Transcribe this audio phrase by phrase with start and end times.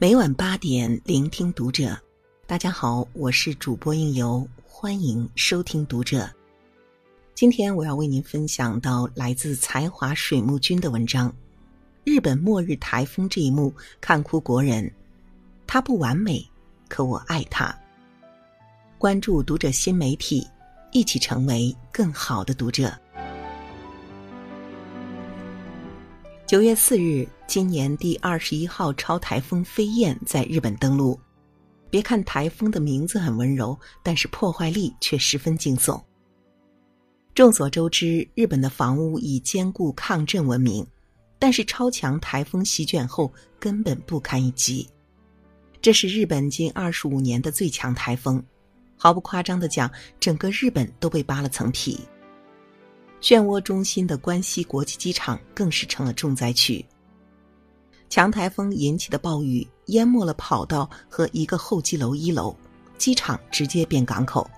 [0.00, 1.98] 每晚八点，聆听读者。
[2.46, 6.30] 大家好，我是主播应由，欢迎收听读者。
[7.34, 11.34] 今天我要为您分享到来自才华水木君的文章：
[12.04, 14.88] 日本末日台风这一幕看哭国人，
[15.66, 16.48] 他不完美，
[16.88, 17.76] 可我爱他。
[18.98, 20.46] 关注读者新媒体，
[20.92, 22.96] 一起成为更好的读者。
[26.48, 31.20] 九月四日，今年第二十一号超台风飞燕在日本登陆。
[31.90, 36.02] 别看台风的名字很温柔，但是破坏力却十分惊悚。
[37.34, 40.86] 众所周知，日本的房屋以坚固抗震闻名，
[41.38, 43.30] 但是超强台风席卷后
[43.60, 44.88] 根本不堪一击。
[45.82, 48.42] 这是日本近二十五年的最强台风，
[48.96, 52.00] 毫不夸张的讲，整个日本都被扒了层皮。
[53.20, 56.84] 漩涡中心的关西国际机场更是成了重灾区。
[58.08, 62.56] 强台风引起的暴雨淹没了跑道和一个候机楼一楼，
[62.96, 64.48] 机场直接变港口，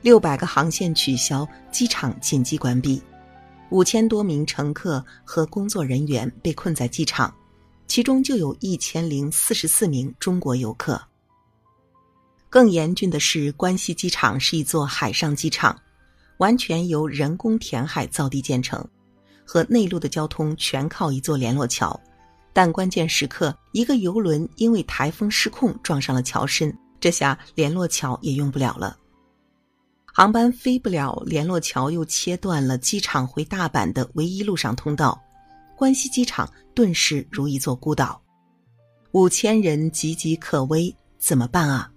[0.00, 3.02] 六百个航线取消，机场紧急关闭，
[3.70, 7.34] 五千多名乘客和工作人员被困在机场，
[7.88, 11.00] 其中就有一千零四十四名中国游客。
[12.48, 15.76] 更严峻的是，关西机场是一座海上机场。
[16.38, 18.86] 完全由人工填海造地建成，
[19.44, 21.98] 和内陆的交通全靠一座联络桥。
[22.52, 28.96] 但关键时刻，一个游轮因为台风失控撞上了桥身，这下联络桥也用不了了，
[30.04, 35.20] 航班飞不了，联络桥又切断了机场回大阪的唯一陆上通道，
[35.76, 38.22] 关西机场顿时如一座孤岛，
[39.10, 41.90] 五千人岌岌可危，怎么办啊？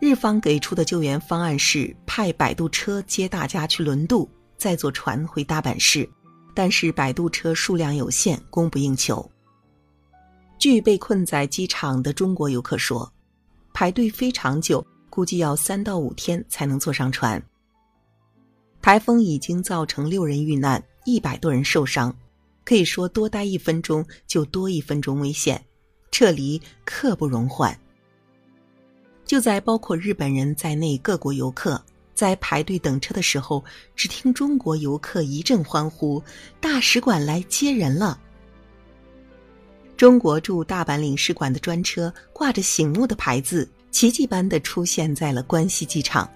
[0.00, 6.08] 日方给出的救援方案是派摆渡车接大家去轮渡，再坐船回大阪市。
[6.54, 9.30] 但是摆渡车数量有限，供不应求。
[10.58, 13.10] 据被困在机场的中国游客说，
[13.74, 17.40] 排队非常久，估计要三到五天才能坐上船。
[18.80, 22.14] 台风已经造成六人遇难，一百多人受伤，
[22.64, 25.62] 可以说多待一分钟就多一分钟危险，
[26.10, 27.78] 撤离刻不容缓。
[29.30, 31.80] 就在包括日本人在内各国游客
[32.14, 33.64] 在排队等车的时候，
[33.94, 36.20] 只听中国游客一阵欢呼
[36.60, 38.20] ：“大使馆来接人了！”
[39.96, 46.28] 中国驻大阪领事馆的专车挂着醒目的牌子，奇迹般的出现在了关西机场，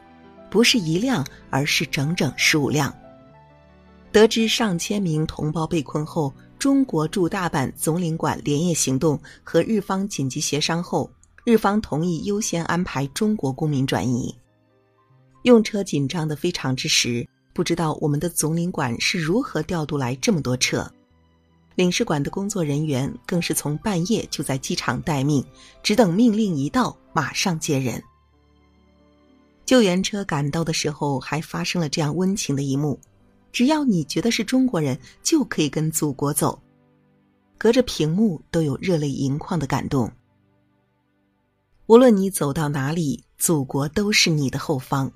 [0.48, 2.96] 不是一辆，而是整整十五辆。
[4.12, 11.10] 得知上千名同胞被困后，中国驻大阪总领馆连夜行动，和日方紧急协商后。
[11.44, 14.34] 日方同意优先安排中国公民转移，
[15.42, 20.90] 用车紧张的非常之时，不知道我们的总领馆是如何调度来这么多车。
[21.74, 25.44] 领事馆的工作人员更是从半夜就在机场待命，
[25.82, 28.02] 只等命令一到，马上接人。
[29.66, 32.98] 救援车赶到的时候，还发生了这样温情的一幕：
[33.52, 36.58] 只要你觉得是中国人，就可以跟祖国走。
[37.58, 40.10] 隔着屏幕都有热泪盈眶的感动。
[41.86, 45.10] 无论你走到哪里，祖国都是你的后方，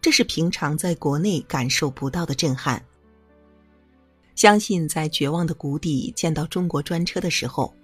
[0.00, 2.80] 这是平常在国内感受不到的震撼。
[4.36, 7.74] 相信在绝望的谷底见到中国专车的时候，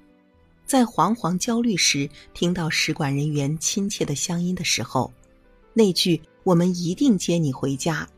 [0.65, 5.13] 在惶惶焦虑时听到使馆人员亲切的乡音的时候，
[5.75, 8.09] 那句“我们一定接你回家”，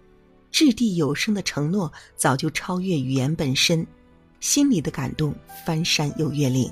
[0.52, 3.87] 掷地有声的承诺早就超越语言本身，
[4.38, 6.70] 心里的感动翻山又越岭。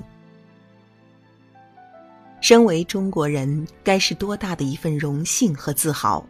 [2.41, 6.25] 身为中国人，该是多大的一份荣幸和自豪！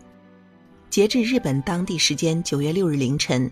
[0.89, 3.49] 截至日本当地时间九月六日凌晨，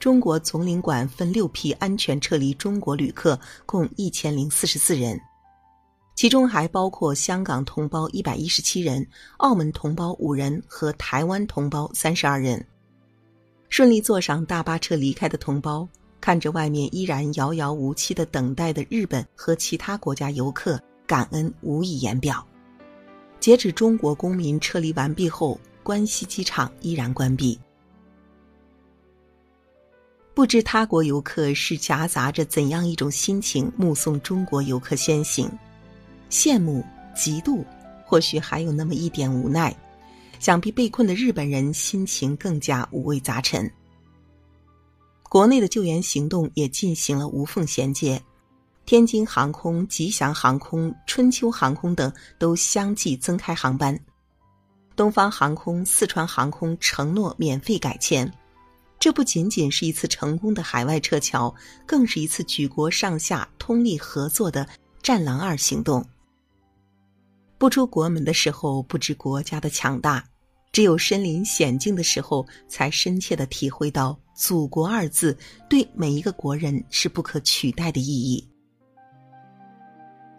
[0.00, 5.20] 中国总领馆分六批安全撤离中国旅客共一千零四十四人，
[6.14, 12.64] 其中还包括香港同胞一百一十七人、澳门同胞五人和台湾同胞三十二人。
[13.68, 15.86] 顺利坐上大巴车离开的同胞，
[16.22, 20.80] 看着外面依然遥遥无期的等待的日本和其他国家游客。
[21.08, 22.46] 感恩无以言表。
[23.40, 27.58] 截止中国公民撤离完毕后，关西机场依然关闭。
[30.34, 35.50] 不知他国游客是夹杂着怎样一种心情目送中国游客先行？
[36.30, 36.84] 羡慕、
[37.16, 37.64] 嫉妒，
[38.04, 39.74] 或许还有那么一点无奈。
[40.38, 43.68] 想必被困的日本人心情更加五味杂陈。
[45.28, 48.22] 国内的救援行动也进行了无缝衔接。
[48.88, 53.94] 天津航空、吉祥航空、春秋航空等都相继增开航班，
[54.96, 58.32] 东方航空、四川航空承诺免费改签。
[58.98, 61.54] 这不仅仅是一次成功的海外撤侨，
[61.84, 64.66] 更是一次举国上下通力合作的
[65.04, 66.02] “战狼二”行动。
[67.58, 70.24] 不出国门的时候不知国家的强大，
[70.72, 75.36] 只有身临险境的时候，才深切的体会到“祖国”二字
[75.68, 78.48] 对每一个国人是不可取代的意义。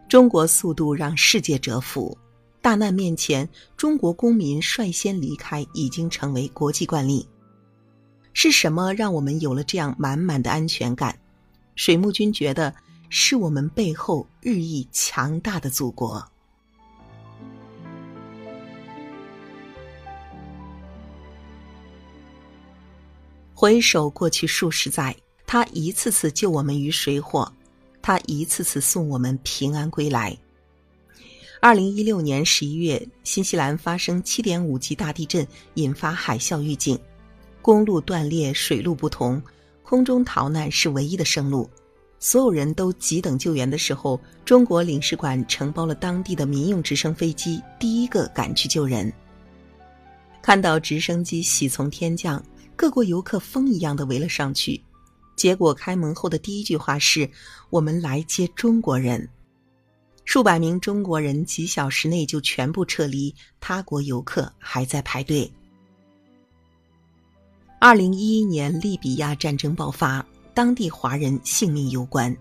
[0.09, 2.17] 中国速度让世界折服，
[2.63, 3.47] 大难面前，
[3.77, 7.29] 中国公民率先离开已经成为国际惯例。
[8.33, 11.15] 是什么让我们有了这样满满的安全感？
[11.75, 12.73] 水木君觉得
[13.09, 16.25] 是我们背后日益强大的祖国。
[23.53, 25.15] 回首过去数十载，
[25.45, 27.53] 他一次次救我们于水火。
[28.01, 30.37] 他一次次送我们平安归来。
[31.61, 36.97] 二零一六年十一月，新西兰发生七点五级大地震，引发海啸预警，
[37.61, 39.41] 公路断裂，水路不通，
[39.83, 41.69] 空中逃难是唯一的生路。
[42.17, 49.11] 所有人都急等救援的时候，中国领事馆承包了当地的民用直升飞机，第一个赶去救人。
[50.41, 52.41] 看到直升机喜从天降，
[52.75, 54.81] 各国游客疯一样的围了上去。
[55.39, 57.27] 结果开门后的第一句话是
[57.71, 59.25] ：“我们来接中国人。”
[60.25, 65.49] 数百名中国人几小时内就全部撤离，他国游客还在排队。
[67.79, 72.35] 二零一一年利比亚战争爆发，当地华人性命攸关。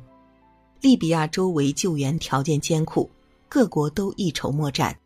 [0.80, 3.08] 利比亚周围救援条件艰苦，
[3.48, 4.98] 各国都一筹莫展。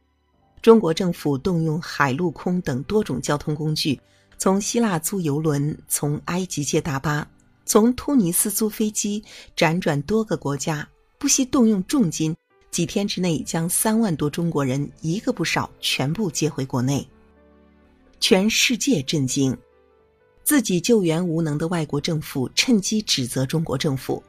[0.63, 4.01] 中国政府动用海陆空等多种交通工具，
[4.39, 7.29] 从希腊租游轮，从埃及借大巴。
[7.65, 9.23] 从突尼斯租飞机，
[9.57, 10.87] 辗转多个国家，
[11.19, 12.37] 不惜动用重金，
[12.71, 17.07] 几天之内将三万多中国人一个不少全部接回国内。
[18.21, 19.57] 全世界震惊，
[20.45, 24.23] 自己救援无能的外国政府趁机指责中国政府。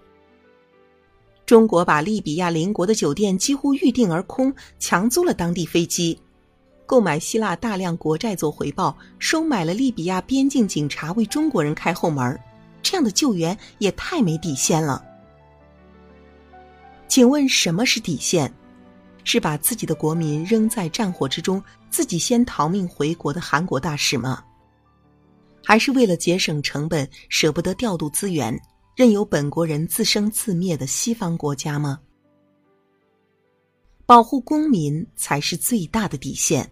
[1.46, 6.18] 中国把利比亚邻国的酒店几乎预定而空，强租了当地飞机，
[6.86, 12.40] 购买希腊大量国债做回报，收买了利比亚边境警察为中国人开后门。
[12.94, 15.04] 这样的救援也太没底线了。
[17.08, 18.54] 请问什么是底线？
[19.24, 21.60] 是把自己的国民扔在战火之中，
[21.90, 24.44] 自己先逃命回国的韩国大使吗？
[25.66, 28.56] 还是为了节省成本，舍不得调度资源，
[28.96, 32.00] 任由本国人自生自灭的西方国家吗？
[34.06, 36.72] 保护公民才是最大的底线。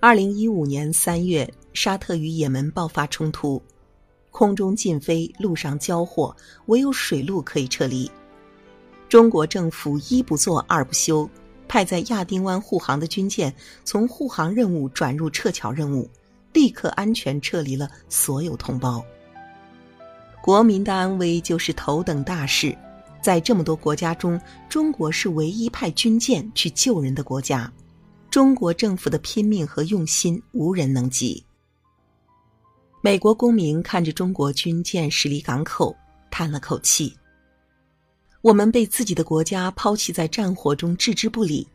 [0.00, 3.60] 二零一五年三月，沙特与也门爆发冲突。
[4.30, 6.34] 空中禁飞，陆上交火，
[6.66, 8.10] 唯有水路可以撤离。
[9.08, 11.28] 中国政府一不做二不休，
[11.66, 13.52] 派在亚丁湾护航的军舰
[13.84, 16.08] 从护航任务转入撤侨任务，
[16.52, 19.04] 立刻安全撤离了所有同胞。
[20.40, 22.76] 国民的安危就是头等大事，
[23.20, 27.70] 在这么多国家中，中国是唯一派军舰去救人的国家。
[28.30, 31.44] 中国政府的拼命和用心，无人能及。
[33.02, 35.96] 美国公民看着中国军舰驶离港口，
[36.30, 37.16] 叹了口气。
[38.42, 41.66] 我们被自己的国家抛弃在战火中，置之不理。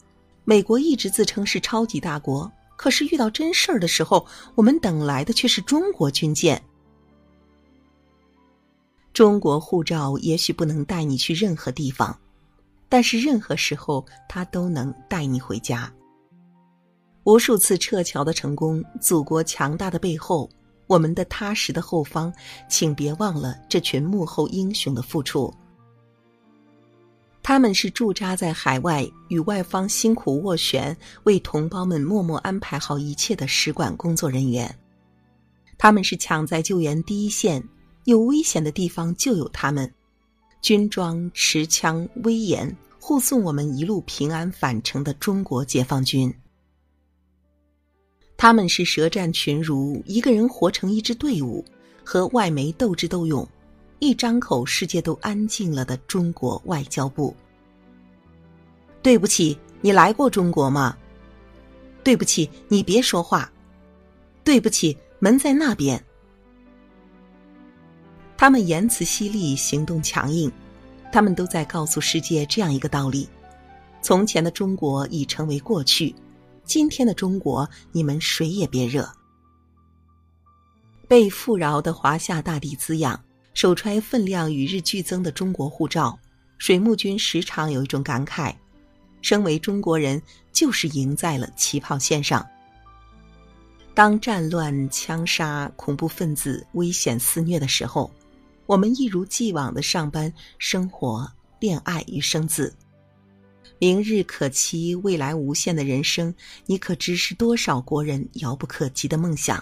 [0.43, 4.23] 美国一直自称是超级大国，可是遇到真事儿的时候，
[4.53, 6.61] 我们等来的却是中国军舰。
[9.11, 12.15] 中国护照也许不能带你去任何地方，
[12.87, 15.91] 但是任何时候，它都能带你回家。
[17.23, 20.47] 无数次撤侨的成功，祖国强大的背后。
[20.87, 22.33] 我们的踏实的后方，
[22.69, 25.53] 请别忘了这群幕后英雄的付出。
[27.41, 34.75] 他们是驻扎在海外与外方辛苦斡旋，为同胞们默默安排好一切的使馆工作人员。
[35.77, 37.63] 他们是抢在救援第一线，
[38.05, 39.93] 有危险的地方就有他们，
[40.61, 46.33] 军装持枪威严护送我们一路平安返程的中国解放军。
[48.37, 51.63] 他们是舌战群儒，一个人活成一支队伍，
[52.03, 53.47] 和外媒斗智斗勇，
[53.99, 57.35] 一张口世界都安静了的中国外交部。
[59.01, 60.97] 对不起，你来过中国吗？
[62.03, 63.51] 对不起，你别说话。
[64.43, 66.03] 对不起，门在那边。
[68.37, 70.51] 他们言辞犀利，行动强硬，
[71.11, 73.29] 他们都在告诉世界这样一个道理：
[74.01, 76.13] 从前的中国已成为过去。
[76.65, 79.07] 今天的中国，你们谁也别惹。
[81.07, 86.17] 被富饶的华夏大地滋养，手揣分量与日俱增的中国护照，
[86.57, 88.53] 水木君时常有一种感慨：
[89.21, 92.45] 身为中国人，就是赢在了起跑线上。
[93.93, 98.11] 当战乱、枪杀、恐怖分子危险肆虐的时候，
[98.65, 102.75] 我们一如既往的上班、生活、恋爱与生子。
[103.77, 106.33] 明日可期、未来无限的人生，
[106.65, 109.61] 你可知是多少国人遥不可及的梦想？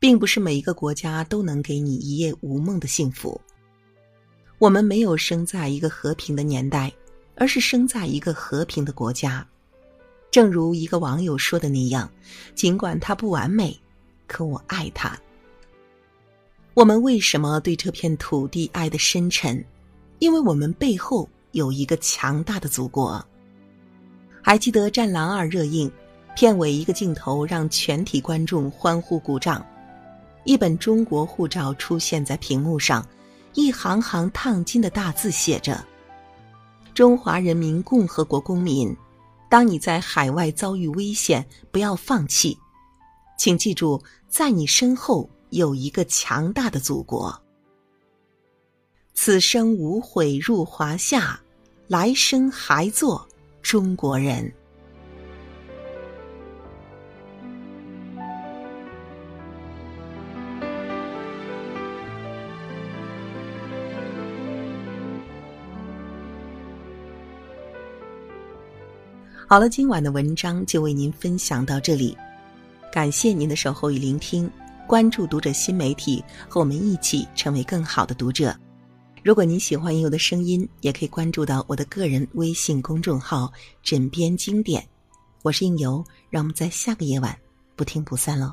[0.00, 3.40] 并不是每一个国家都能给你一夜无梦的幸福。
[4.58, 6.92] 我们没有生在一个和平的年代，
[7.36, 9.46] 而是生在一个和平的国家。
[10.30, 12.10] 正如一个网友说的那样，
[12.54, 13.78] 尽管它不完美，
[14.26, 15.18] 可我爱它。
[16.72, 19.64] 我们为什么对这片土地爱得深沉？
[20.18, 23.24] 因为我们背后有一个强大的祖国。
[24.42, 25.90] 还记得《战狼二》热映，
[26.36, 29.64] 片尾一个镜头让全体观众欢呼鼓掌，
[30.44, 33.06] 一本中国护照出现在屏幕上，
[33.54, 35.82] 一行行烫金的大字写着
[36.92, 38.94] ：“中华人民共和国公民。”
[39.48, 42.58] 当你在海外遭遇危险，不要放弃，
[43.38, 47.40] 请记住，在你身后有一个强大的祖国。
[49.12, 51.40] 此生无悔入华夏，
[51.86, 53.26] 来生还做
[53.60, 54.50] 中国人。
[69.46, 72.16] 好了，今晚的文章就为您分享到这里，
[72.90, 74.50] 感谢您的守候与聆听。
[74.86, 78.54] 关注读者新媒体，和我们一起成为更好的读者。
[79.24, 83.50] 如果您喜欢应由的声音，也可以关注到我的个人微信公众号
[83.82, 84.86] “枕边经典”。
[85.40, 87.34] 我是应由，让我们在下个夜晚
[87.74, 88.52] 不听不散喽。